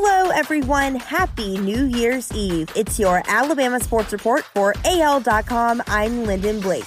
[0.00, 0.94] Hello, everyone.
[0.94, 2.70] Happy New Year's Eve.
[2.76, 5.82] It's your Alabama Sports Report for AL.com.
[5.88, 6.84] I'm Lyndon Blake.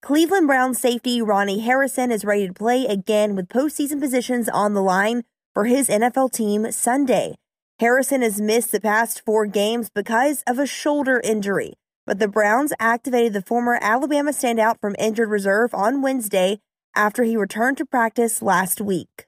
[0.00, 4.80] Cleveland Browns safety Ronnie Harrison is ready to play again with postseason positions on the
[4.80, 7.34] line for his NFL team Sunday.
[7.80, 11.72] Harrison has missed the past four games because of a shoulder injury,
[12.06, 16.60] but the Browns activated the former Alabama standout from injured reserve on Wednesday
[16.94, 19.27] after he returned to practice last week.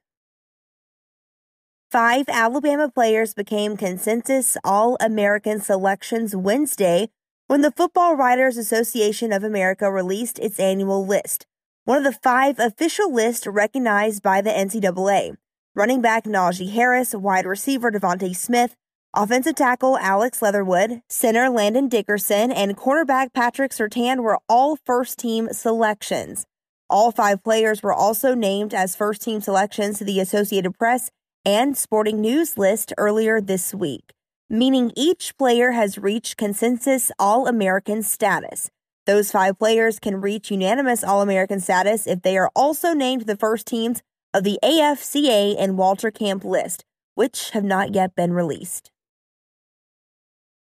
[1.90, 7.08] Five Alabama players became consensus All American selections Wednesday
[7.48, 11.46] when the Football Writers Association of America released its annual list,
[11.86, 15.36] one of the five official lists recognized by the NCAA.
[15.74, 18.76] Running back Najee Harris, wide receiver DeVonta Smith,
[19.12, 25.48] offensive tackle Alex Leatherwood, center Landon Dickerson, and cornerback Patrick Surtain were all first team
[25.50, 26.46] selections.
[26.88, 31.10] All five players were also named as first team selections to the Associated Press
[31.44, 34.12] and Sporting News list earlier this week,
[34.48, 38.70] meaning each player has reached consensus All American status.
[39.06, 43.36] Those five players can reach unanimous All American status if they are also named the
[43.36, 44.02] first teams
[44.34, 48.90] of the AFCA and Walter Camp list, which have not yet been released.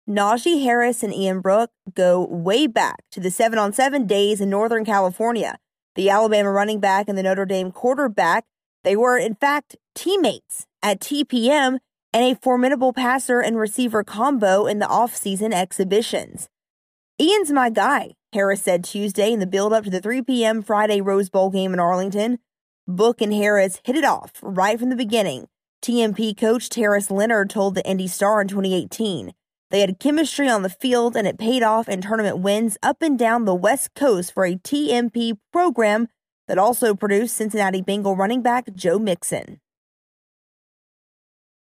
[0.09, 4.51] Najee Harris and Ian Book go way back to the 7 on 7 days in
[4.51, 5.57] Northern California.
[5.95, 8.45] The Alabama running back and the Notre Dame quarterback
[8.85, 11.79] they were, in fact, teammates at TPM
[12.13, 16.49] and a formidable passer and receiver combo in the offseason exhibitions.
[17.21, 20.63] Ian's my guy, Harris said Tuesday in the build up to the 3 p.m.
[20.63, 22.39] Friday Rose Bowl game in Arlington.
[22.87, 25.49] Book and Harris hit it off right from the beginning.
[25.83, 29.33] TMP coach Terrence Leonard told the Indy Star in 2018.
[29.71, 33.19] They had chemistry on the field and it paid off in tournament wins up and
[33.19, 36.09] down the West Coast for a TMP program
[36.49, 39.61] that also produced Cincinnati Bengal running back Joe Mixon.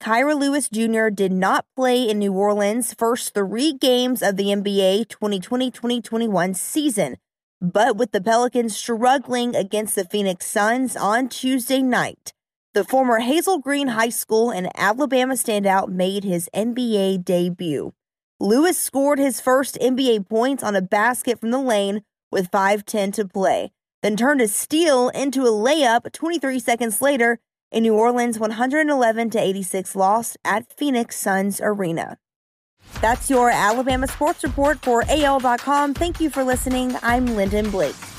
[0.03, 1.11] Kira Lewis Jr.
[1.11, 7.17] did not play in New Orleans' first three games of the NBA 2020 2021 season,
[7.61, 12.33] but with the Pelicans struggling against the Phoenix Suns on Tuesday night,
[12.73, 17.92] the former Hazel Green High School and Alabama standout made his NBA debut.
[18.39, 22.01] Lewis scored his first NBA points on a basket from the lane
[22.33, 23.70] with 5:10 to play
[24.02, 27.38] then turned a steal into a layup 23 seconds later
[27.70, 32.18] in New Orleans' 111 to 86 loss at Phoenix Suns Arena.
[33.00, 35.94] That's your Alabama sports report for AL.com.
[35.94, 36.96] Thank you for listening.
[37.02, 38.09] I'm Lyndon Blake.